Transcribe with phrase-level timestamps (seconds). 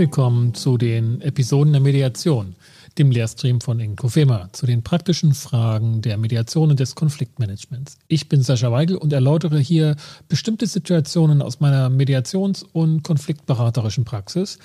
[0.00, 2.56] willkommen zu den Episoden der Mediation,
[2.96, 7.98] dem Lehrstream von Inkofema, zu den praktischen Fragen der Mediation und des Konfliktmanagements.
[8.08, 14.58] Ich bin Sascha Weigel und erläutere hier bestimmte Situationen aus meiner Mediations- und konfliktberaterischen Praxis,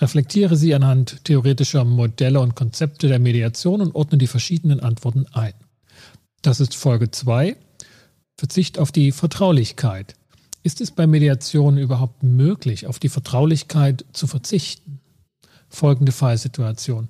[0.00, 5.54] reflektiere sie anhand theoretischer Modelle und Konzepte der Mediation und ordne die verschiedenen Antworten ein.
[6.42, 7.54] Das ist Folge 2,
[8.36, 10.16] Verzicht auf die Vertraulichkeit.
[10.62, 15.00] Ist es bei Mediation überhaupt möglich, auf die Vertraulichkeit zu verzichten?
[15.68, 17.08] Folgende Fallsituation.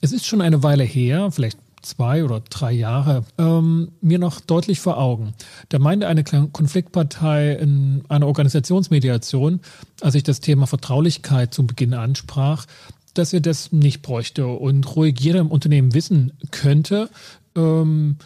[0.00, 4.80] Es ist schon eine Weile her, vielleicht zwei oder drei Jahre, ähm, mir noch deutlich
[4.80, 5.34] vor Augen.
[5.68, 9.60] Da meinte eine Konfliktpartei in einer Organisationsmediation,
[10.00, 12.66] als ich das Thema Vertraulichkeit zu Beginn ansprach,
[13.14, 17.10] dass er das nicht bräuchte und ruhig jeder im Unternehmen wissen könnte,
[17.56, 18.16] ähm,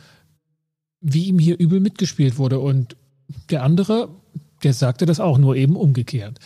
[1.01, 2.59] wie ihm hier übel mitgespielt wurde.
[2.59, 2.97] Und
[3.51, 4.09] der andere
[4.63, 6.39] der sagte das auch, nur eben umgekehrt.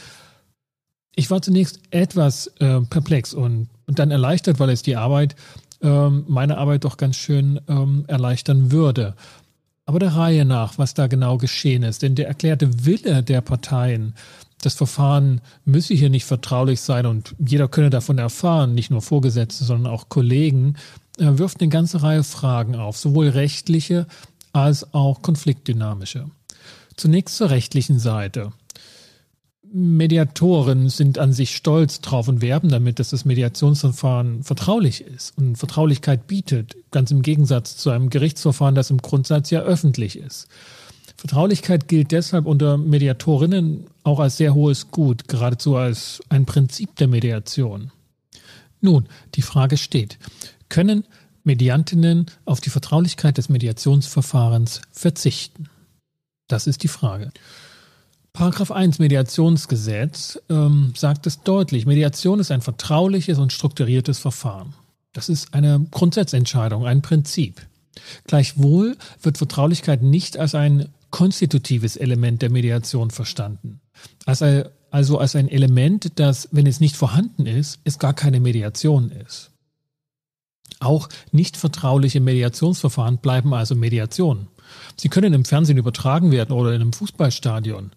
[1.14, 5.34] Ich war zunächst etwas äh, perplex und, und dann erleichtert, weil es die Arbeit,
[5.82, 9.14] ähm, meine Arbeit doch ganz schön ähm, erleichtern würde.
[9.86, 14.14] Aber der Reihe nach, was da genau geschehen ist, denn der erklärte Wille der Parteien,
[14.62, 19.64] das Verfahren müsse hier nicht vertraulich sein und jeder könne davon erfahren, nicht nur Vorgesetzte,
[19.64, 20.74] sondern auch Kollegen,
[21.18, 24.06] äh, wirft eine ganze Reihe Fragen auf, sowohl rechtliche
[24.52, 26.30] als auch konfliktdynamische.
[26.96, 28.52] Zunächst zur rechtlichen Seite.
[29.72, 35.56] Mediatoren sind an sich stolz drauf und werben damit, dass das Mediationsverfahren vertraulich ist und
[35.56, 40.48] Vertraulichkeit bietet, ganz im Gegensatz zu einem Gerichtsverfahren, das im Grundsatz ja öffentlich ist.
[41.16, 47.08] Vertraulichkeit gilt deshalb unter Mediatorinnen auch als sehr hohes Gut, geradezu als ein Prinzip der
[47.08, 47.90] Mediation.
[48.80, 50.18] Nun, die Frage steht,
[50.68, 51.04] können
[51.42, 55.68] Mediantinnen auf die Vertraulichkeit des Mediationsverfahrens verzichten?
[56.48, 57.30] Das ist die Frage.
[58.32, 61.86] Paragraph 1 Mediationsgesetz ähm, sagt es deutlich.
[61.86, 64.74] Mediation ist ein vertrauliches und strukturiertes Verfahren.
[65.14, 67.66] Das ist eine Grundsatzentscheidung, ein Prinzip.
[68.26, 73.80] Gleichwohl wird Vertraulichkeit nicht als ein konstitutives Element der Mediation verstanden.
[74.26, 74.42] Als
[74.90, 79.50] also als ein Element, das, wenn es nicht vorhanden ist, es gar keine Mediation ist.
[80.80, 84.48] Auch nicht vertrauliche Mediationsverfahren bleiben also Mediation.
[84.96, 87.92] Sie können im Fernsehen übertragen werden oder in einem Fußballstadion.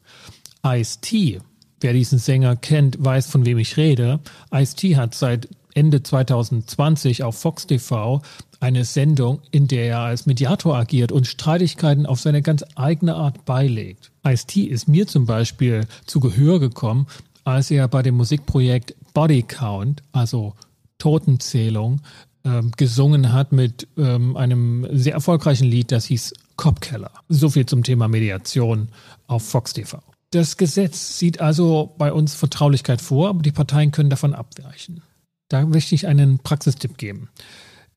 [0.66, 1.42] Ice-T,
[1.82, 4.20] wer diesen Sänger kennt, weiß, von wem ich rede.
[4.54, 8.22] Ice-T hat seit Ende 2020 auf Fox TV
[8.60, 13.46] eine Sendung, in der er als Mediator agiert und Streitigkeiten auf seine ganz eigene Art
[13.46, 14.12] beilegt.
[14.26, 17.08] Ice-T ist mir zum Beispiel zu Gehör gekommen,
[17.46, 20.54] als er bei dem Musikprojekt Body Count, also
[20.98, 22.02] Totenzählung,
[22.46, 27.12] ähm, gesungen hat mit ähm, einem sehr erfolgreichen Lied, das hieß Kopkeller.
[27.28, 28.90] So viel zum Thema Mediation
[29.28, 30.00] auf Fox TV.
[30.32, 35.02] Das Gesetz sieht also bei uns Vertraulichkeit vor, aber die Parteien können davon abweichen.
[35.48, 37.30] Da möchte ich einen Praxistipp geben.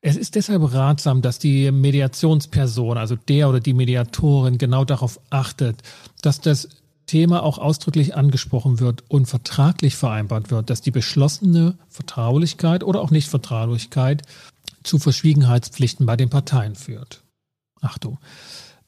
[0.01, 5.81] Es ist deshalb ratsam, dass die Mediationsperson, also der oder die Mediatorin, genau darauf achtet,
[6.21, 6.67] dass das
[7.05, 13.11] Thema auch ausdrücklich angesprochen wird und vertraglich vereinbart wird, dass die beschlossene Vertraulichkeit oder auch
[13.11, 14.23] Nichtvertraulichkeit
[14.83, 17.23] zu Verschwiegenheitspflichten bei den Parteien führt.
[17.81, 18.17] Achtung,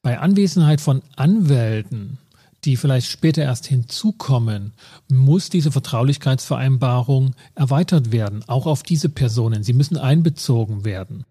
[0.01, 2.19] bei Anwesenheit von Anwälten,
[2.63, 4.73] die vielleicht später erst hinzukommen,
[5.07, 9.63] muss diese Vertraulichkeitsvereinbarung erweitert werden, auch auf diese Personen.
[9.63, 11.25] Sie müssen einbezogen werden.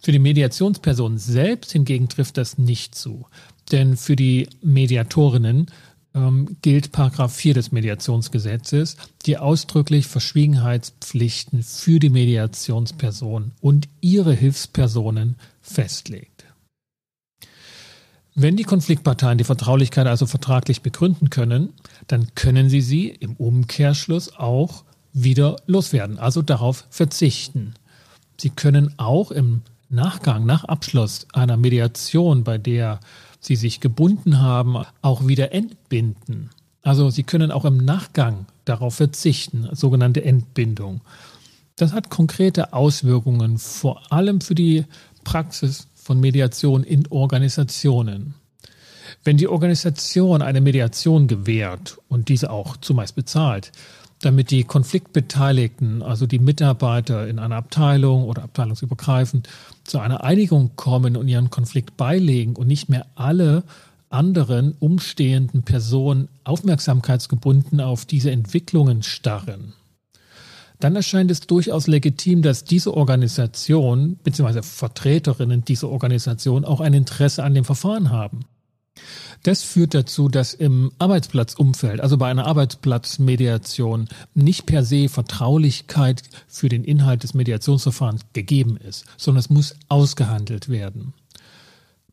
[0.00, 3.26] Für die Mediationsperson selbst hingegen trifft das nicht zu.
[3.70, 5.66] Denn für die Mediatorinnen
[6.14, 8.96] ähm, gilt Paragraph 4 des Mediationsgesetzes,
[9.26, 16.44] die ausdrücklich Verschwiegenheitspflichten für die Mediationsperson und ihre Hilfspersonen festlegt.
[18.34, 21.74] Wenn die Konfliktparteien die Vertraulichkeit also vertraglich begründen können,
[22.06, 27.74] dann können sie sie im Umkehrschluss auch wieder loswerden, also darauf verzichten.
[28.40, 29.60] Sie können auch im
[29.90, 33.00] Nachgang, nach Abschluss einer Mediation, bei der
[33.42, 36.48] sie sich gebunden haben, auch wieder entbinden.
[36.80, 41.02] Also sie können auch im Nachgang darauf verzichten, sogenannte Entbindung.
[41.76, 44.84] Das hat konkrete Auswirkungen, vor allem für die
[45.24, 48.34] Praxis von Mediation in Organisationen.
[49.24, 53.72] Wenn die Organisation eine Mediation gewährt und diese auch zumeist bezahlt,
[54.24, 59.48] damit die Konfliktbeteiligten, also die Mitarbeiter in einer Abteilung oder abteilungsübergreifend,
[59.84, 63.64] zu einer Einigung kommen und ihren Konflikt beilegen und nicht mehr alle
[64.08, 69.74] anderen umstehenden Personen aufmerksamkeitsgebunden auf diese Entwicklungen starren
[70.82, 74.62] dann erscheint es durchaus legitim, dass diese Organisation bzw.
[74.62, 78.40] Vertreterinnen dieser Organisation auch ein Interesse an dem Verfahren haben.
[79.42, 86.68] Das führt dazu, dass im Arbeitsplatzumfeld, also bei einer Arbeitsplatzmediation, nicht per se Vertraulichkeit für
[86.68, 91.12] den Inhalt des Mediationsverfahrens gegeben ist, sondern es muss ausgehandelt werden.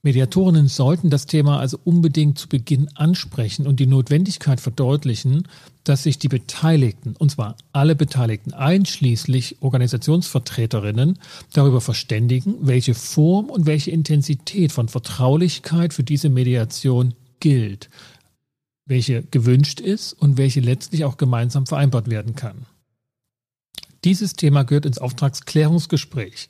[0.01, 5.45] Mediatorinnen sollten das Thema also unbedingt zu Beginn ansprechen und die Notwendigkeit verdeutlichen,
[5.83, 11.19] dass sich die Beteiligten, und zwar alle Beteiligten, einschließlich Organisationsvertreterinnen,
[11.51, 17.89] darüber verständigen, welche Form und welche Intensität von Vertraulichkeit für diese Mediation gilt,
[18.85, 22.65] welche gewünscht ist und welche letztlich auch gemeinsam vereinbart werden kann.
[24.03, 26.47] Dieses Thema gehört ins Auftragsklärungsgespräch,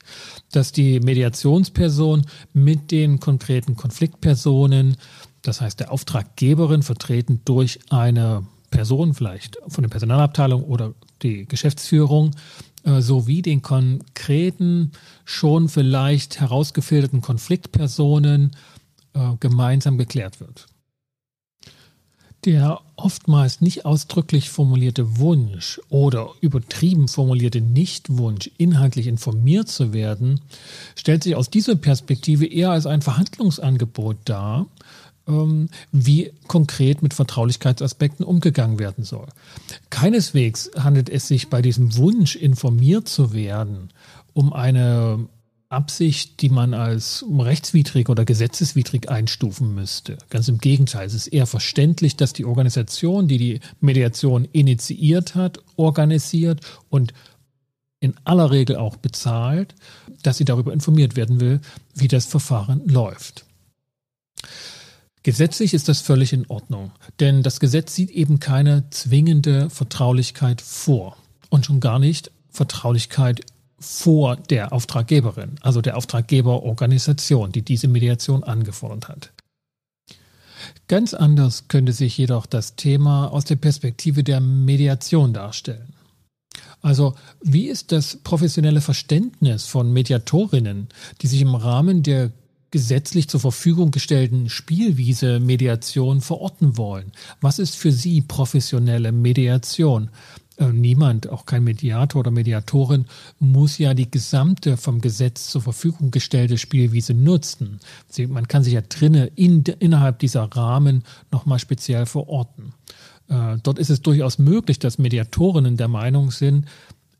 [0.52, 4.98] dass die Mediationsperson mit den konkreten Konfliktpersonen,
[5.42, 10.94] das heißt der Auftraggeberin, vertreten durch eine Person, vielleicht von der Personalabteilung oder
[11.24, 12.36] die Geschäftsführung,
[12.84, 14.92] äh, sowie den konkreten,
[15.26, 18.52] schon vielleicht herausgefilterten Konfliktpersonen
[19.14, 20.68] äh, gemeinsam geklärt wird.
[22.46, 30.40] Der oftmals nicht ausdrücklich formulierte Wunsch oder übertrieben formulierte Nichtwunsch, inhaltlich informiert zu werden,
[30.96, 34.68] stellt sich aus dieser Perspektive eher als ein Verhandlungsangebot dar,
[35.28, 39.28] ähm, wie konkret mit Vertraulichkeitsaspekten umgegangen werden soll.
[39.90, 43.90] Keineswegs handelt es sich bei diesem Wunsch, informiert zu werden,
[44.34, 45.28] um eine
[45.70, 50.18] Absicht, die man als rechtswidrig oder gesetzeswidrig einstufen müsste.
[50.32, 55.60] Ganz im Gegenteil, es ist eher verständlich, dass die Organisation, die die Mediation initiiert hat,
[55.76, 57.14] organisiert und
[58.00, 59.76] in aller Regel auch bezahlt,
[60.24, 61.62] dass sie darüber informiert werden will,
[61.94, 63.46] wie das Verfahren läuft.
[65.22, 71.18] Gesetzlich ist das völlig in Ordnung, denn das Gesetz sieht eben keine zwingende Vertraulichkeit vor
[71.50, 73.42] und schon gar nicht Vertraulichkeit
[73.80, 79.32] vor der Auftraggeberin, also der Auftraggeberorganisation, die diese Mediation angefordert hat.
[80.88, 85.94] Ganz anders könnte sich jedoch das Thema aus der Perspektive der Mediation darstellen.
[86.82, 90.88] Also wie ist das professionelle Verständnis von Mediatorinnen,
[91.22, 92.32] die sich im Rahmen der
[92.72, 97.12] gesetzlich zur Verfügung gestellten Spielwiese Mediation verorten wollen?
[97.42, 100.10] Was ist für Sie professionelle Mediation?
[100.60, 103.06] Äh, niemand, auch kein Mediator oder Mediatorin,
[103.40, 107.80] muss ja die gesamte vom Gesetz zur Verfügung gestellte Spielwiese nutzen.
[108.10, 112.74] Sie, man kann sich ja drinnen in, innerhalb dieser Rahmen nochmal speziell verorten.
[113.30, 116.66] Äh, dort ist es durchaus möglich, dass Mediatorinnen der Meinung sind,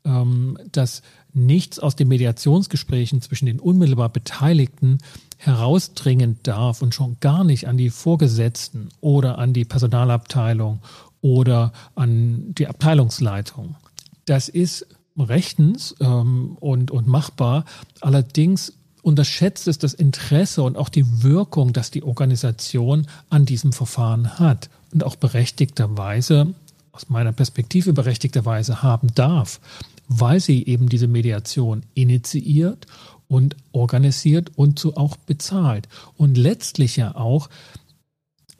[0.04, 1.02] ähm, dass
[1.32, 4.98] nichts aus den Mediationsgesprächen zwischen den unmittelbar Beteiligten
[5.38, 10.80] herausdringen darf und schon gar nicht an die Vorgesetzten oder an die Personalabteilung
[11.20, 13.76] oder an die Abteilungsleitung.
[14.24, 14.86] Das ist
[15.18, 17.64] rechtens ähm, und, und machbar.
[18.00, 24.38] Allerdings unterschätzt es das Interesse und auch die Wirkung, dass die Organisation an diesem Verfahren
[24.38, 26.54] hat und auch berechtigterweise,
[26.92, 29.60] aus meiner Perspektive berechtigterweise haben darf,
[30.08, 32.86] weil sie eben diese Mediation initiiert
[33.28, 35.88] und organisiert und so auch bezahlt.
[36.16, 37.48] Und letztlich ja auch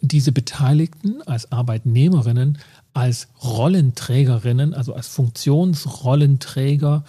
[0.01, 2.59] diese Beteiligten als Arbeitnehmerinnen,
[2.93, 7.05] als Rollenträgerinnen, also als Funktionsrollenträger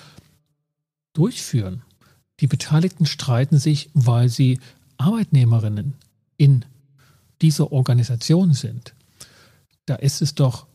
[1.14, 1.82] durchführen.
[2.40, 4.60] Die Beteiligten streiten sich, weil sie
[4.98, 5.94] Arbeitnehmerinnen
[6.38, 6.66] in
[7.42, 8.94] dieser Organisation sind.
[9.86, 10.68] Da ist es doch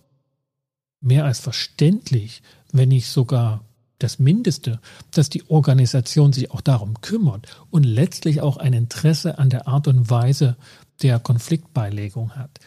[1.01, 2.43] mehr als verständlich,
[2.73, 3.63] wenn nicht sogar
[3.99, 4.81] das Mindeste,
[5.11, 9.89] dass die Organisation sich auch darum kümmert und letztlich auch ein Interesse an der Art
[9.89, 10.57] und Weise
[11.03, 12.61] der Konfliktbeilegung hat.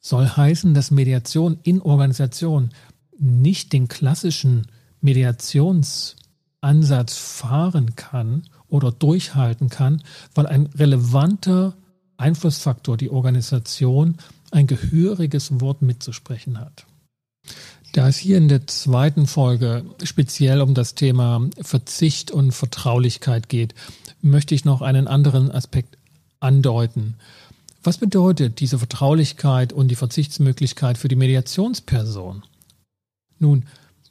[0.00, 2.70] Soll heißen, dass Mediation in Organisation
[3.18, 4.66] nicht den klassischen
[5.00, 10.02] Mediationsansatz fahren kann oder durchhalten kann,
[10.34, 11.74] weil ein relevanter
[12.16, 14.18] Einflussfaktor die Organisation
[14.50, 16.86] ein gehöriges Wort mitzusprechen hat.
[17.92, 23.74] Da es hier in der zweiten Folge speziell um das Thema Verzicht und Vertraulichkeit geht,
[24.20, 25.98] möchte ich noch einen anderen Aspekt
[26.44, 27.14] andeuten.
[27.82, 32.42] Was bedeutet diese Vertraulichkeit und die Verzichtsmöglichkeit für die Mediationsperson?
[33.38, 33.64] Nun,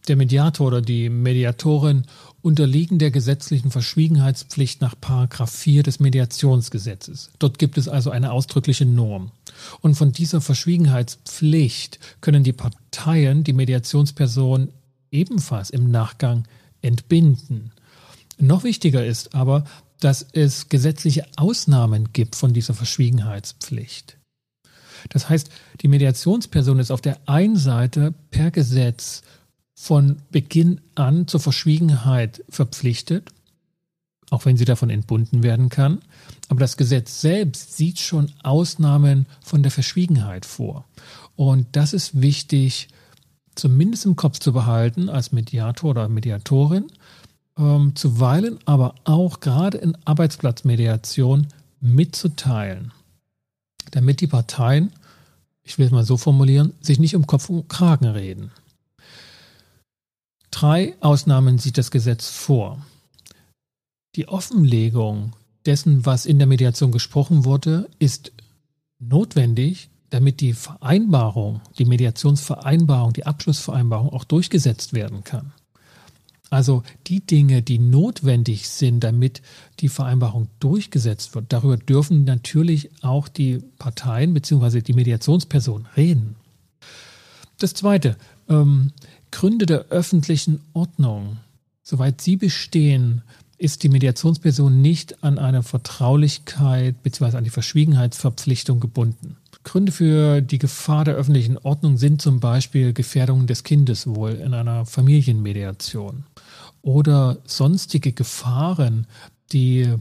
[0.07, 2.03] der Mediator oder die Mediatorin
[2.41, 7.29] unterliegen der gesetzlichen Verschwiegenheitspflicht nach Paragraph 4 des Mediationsgesetzes.
[7.39, 9.31] Dort gibt es also eine ausdrückliche Norm.
[9.79, 14.69] Und von dieser Verschwiegenheitspflicht können die Parteien die Mediationsperson
[15.09, 16.43] ebenfalls im Nachgang
[16.81, 17.71] entbinden.
[18.39, 19.63] Noch wichtiger ist aber,
[20.03, 24.17] dass es gesetzliche Ausnahmen gibt von dieser Verschwiegenheitspflicht.
[25.09, 25.49] Das heißt,
[25.81, 29.21] die Mediationsperson ist auf der einen Seite per Gesetz
[29.75, 33.29] von Beginn an zur Verschwiegenheit verpflichtet,
[34.29, 35.99] auch wenn sie davon entbunden werden kann.
[36.49, 40.85] Aber das Gesetz selbst sieht schon Ausnahmen von der Verschwiegenheit vor.
[41.35, 42.89] Und das ist wichtig,
[43.55, 46.87] zumindest im Kopf zu behalten als Mediator oder Mediatorin,
[47.57, 51.47] ähm, zuweilen aber auch gerade in Arbeitsplatzmediation
[51.79, 52.91] mitzuteilen,
[53.91, 54.91] damit die Parteien,
[55.63, 58.51] ich will es mal so formulieren, sich nicht um Kopf und Kragen reden.
[60.51, 62.85] Drei Ausnahmen sieht das Gesetz vor.
[64.15, 65.33] Die Offenlegung
[65.65, 68.31] dessen, was in der Mediation gesprochen wurde, ist
[68.99, 75.53] notwendig, damit die Vereinbarung, die Mediationsvereinbarung, die Abschlussvereinbarung auch durchgesetzt werden kann.
[76.53, 79.41] Also die Dinge, die notwendig sind, damit
[79.79, 84.81] die Vereinbarung durchgesetzt wird, darüber dürfen natürlich auch die Parteien bzw.
[84.81, 86.35] die Mediationsperson reden.
[87.57, 88.17] Das Zweite,
[88.49, 88.91] ähm,
[89.31, 91.37] Gründe der öffentlichen Ordnung.
[91.81, 93.23] Soweit sie bestehen,
[93.57, 97.35] ist die Mediationsperson nicht an eine Vertraulichkeit bzw.
[97.35, 99.37] an die Verschwiegenheitsverpflichtung gebunden.
[99.63, 104.85] Gründe für die Gefahr der öffentlichen Ordnung sind zum Beispiel Gefährdung des Kindeswohl in einer
[104.85, 106.25] Familienmediation
[106.81, 109.07] oder sonstige Gefahren,
[109.51, 109.93] die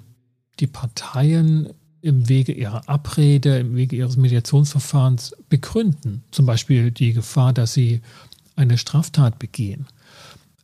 [0.61, 1.71] die Parteien
[2.03, 6.25] im Wege ihrer Abrede, im Wege ihres Mediationsverfahrens begründen.
[6.33, 8.01] Zum Beispiel die Gefahr, dass sie
[8.57, 9.87] eine Straftat begehen.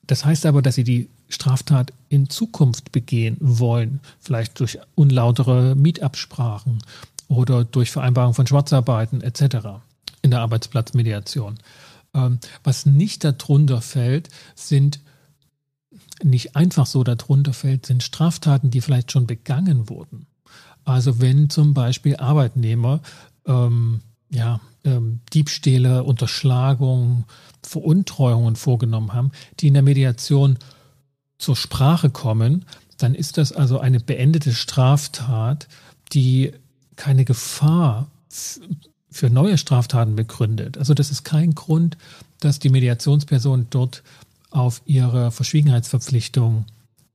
[0.06, 6.78] Das heißt aber, dass sie die Straftat in Zukunft begehen wollen, vielleicht durch unlautere Mietabsprachen
[7.28, 9.80] oder durch Vereinbarung von Schwarzarbeiten etc.
[10.22, 11.58] in der Arbeitsplatzmediation.
[12.14, 15.00] Ähm, was nicht darunter fällt, sind
[16.22, 20.26] nicht einfach so darunter fällt, sind Straftaten, die vielleicht schon begangen wurden.
[20.84, 23.00] Also wenn zum Beispiel Arbeitnehmer
[23.46, 27.24] ähm, ja, ähm, Diebstähle, Unterschlagung,
[27.62, 30.58] Veruntreuungen vorgenommen haben, die in der Mediation
[31.38, 32.64] zur Sprache kommen,
[32.96, 35.68] dann ist das also eine beendete Straftat,
[36.12, 36.52] die
[36.98, 38.08] keine Gefahr
[39.10, 40.76] für neue Straftaten begründet.
[40.76, 41.96] Also das ist kein Grund,
[42.40, 44.02] dass die Mediationsperson dort
[44.50, 46.66] auf ihre Verschwiegenheitsverpflichtung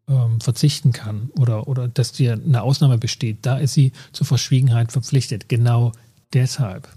[0.07, 3.39] ähm, verzichten kann oder, oder dass dir eine Ausnahme besteht.
[3.43, 5.49] Da ist sie zur Verschwiegenheit verpflichtet.
[5.49, 5.91] Genau
[6.33, 6.89] deshalb.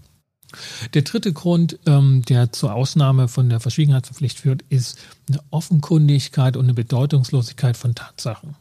[0.95, 6.65] Der dritte Grund, ähm, der zur Ausnahme von der Verschwiegenheitsverpflichtung führt, ist eine Offenkundigkeit und
[6.65, 8.55] eine Bedeutungslosigkeit von Tatsachen.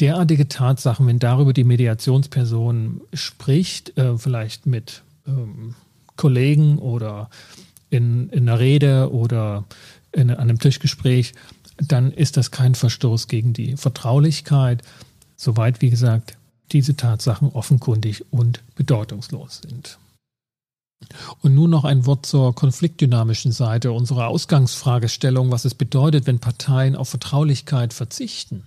[0.00, 5.74] Derartige Tatsachen, wenn darüber die Mediationsperson spricht, äh, vielleicht mit ähm,
[6.16, 7.28] Kollegen oder
[7.90, 9.64] in, in einer Rede oder
[10.12, 11.34] in einem Tischgespräch,
[11.76, 14.82] dann ist das kein Verstoß gegen die Vertraulichkeit,
[15.36, 16.36] soweit, wie gesagt,
[16.72, 19.98] diese Tatsachen offenkundig und bedeutungslos sind.
[21.40, 26.96] Und nun noch ein Wort zur konfliktdynamischen Seite unserer Ausgangsfragestellung, was es bedeutet, wenn Parteien
[26.96, 28.64] auf Vertraulichkeit verzichten.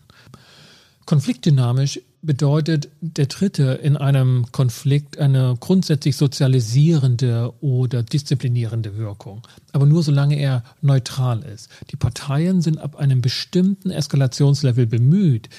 [1.06, 9.42] Konfliktdynamisch bedeutet der Dritte in einem Konflikt eine grundsätzlich sozialisierende oder disziplinierende Wirkung,
[9.74, 11.70] aber nur solange er neutral ist.
[11.92, 15.50] Die Parteien sind ab einem bestimmten Eskalationslevel bemüht,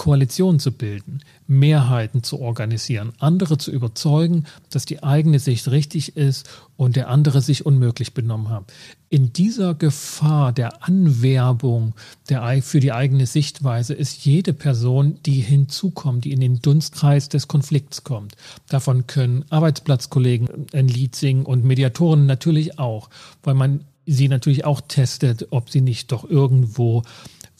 [0.00, 6.48] Koalitionen zu bilden, Mehrheiten zu organisieren, andere zu überzeugen, dass die eigene Sicht richtig ist
[6.78, 8.72] und der andere sich unmöglich benommen hat.
[9.10, 11.92] In dieser Gefahr der Anwerbung
[12.30, 17.46] der, für die eigene Sichtweise ist jede Person, die hinzukommt, die in den Dunstkreis des
[17.46, 18.36] Konflikts kommt.
[18.70, 23.10] Davon können Arbeitsplatzkollegen ein Lied singen und Mediatoren natürlich auch,
[23.42, 27.02] weil man sie natürlich auch testet, ob sie nicht doch irgendwo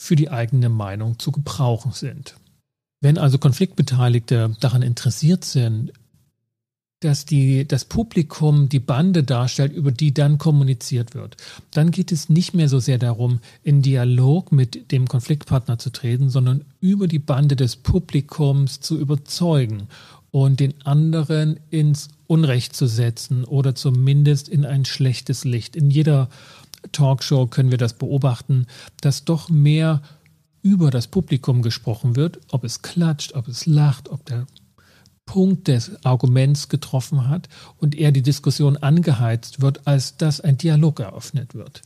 [0.01, 2.35] für die eigene Meinung zu gebrauchen sind.
[3.03, 5.93] Wenn also Konfliktbeteiligte daran interessiert sind,
[7.01, 11.37] dass die, das Publikum die Bande darstellt, über die dann kommuniziert wird.
[11.71, 16.31] Dann geht es nicht mehr so sehr darum, in Dialog mit dem Konfliktpartner zu treten,
[16.31, 19.89] sondern über die Bande des Publikums zu überzeugen
[20.31, 25.77] und den anderen ins Unrecht zu setzen oder zumindest in ein schlechtes Licht.
[25.77, 26.31] In jeder
[26.93, 28.67] Talkshow können wir das beobachten,
[29.01, 30.03] dass doch mehr
[30.63, 34.47] über das Publikum gesprochen wird, ob es klatscht, ob es lacht, ob der
[35.25, 41.01] Punkt des Arguments getroffen hat und eher die Diskussion angeheizt wird, als dass ein Dialog
[41.01, 41.83] eröffnet wird.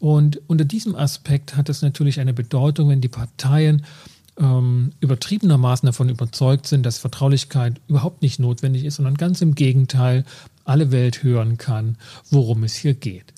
[0.00, 3.84] Und unter diesem Aspekt hat es natürlich eine Bedeutung, wenn die Parteien
[4.38, 10.24] ähm, übertriebenermaßen davon überzeugt sind, dass Vertraulichkeit überhaupt nicht notwendig ist, sondern ganz im Gegenteil
[10.64, 11.96] alle Welt hören kann,
[12.30, 13.34] worum es hier geht.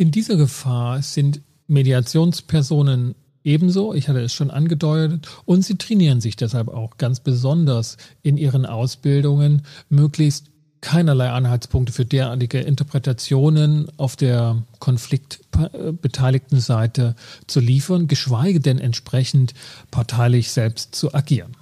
[0.00, 3.14] In dieser Gefahr sind Mediationspersonen
[3.44, 8.38] ebenso, ich hatte es schon angedeutet, und sie trainieren sich deshalb auch ganz besonders in
[8.38, 10.46] ihren Ausbildungen, möglichst
[10.80, 17.14] keinerlei Anhaltspunkte für derartige Interpretationen auf der konfliktbeteiligten Seite
[17.46, 19.52] zu liefern, geschweige denn entsprechend
[19.90, 21.54] parteilich selbst zu agieren.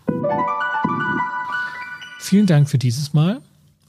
[2.21, 3.40] Vielen Dank für dieses Mal.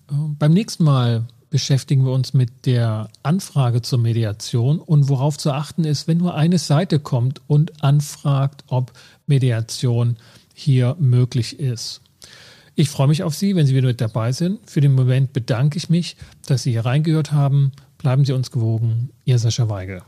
[0.08, 5.84] Beim nächsten Mal beschäftigen wir uns mit der Anfrage zur Mediation und worauf zu achten
[5.84, 8.92] ist, wenn nur eine Seite kommt und anfragt, ob
[9.28, 10.18] Mediation
[10.54, 12.02] hier möglich ist.
[12.76, 14.60] Ich freue mich auf Sie, wenn Sie wieder mit dabei sind.
[14.70, 16.16] Für den Moment bedanke ich mich,
[16.46, 17.72] dass Sie hier reingehört haben.
[17.98, 19.10] Bleiben Sie uns gewogen.
[19.26, 20.02] Ihr Sascha Weigel.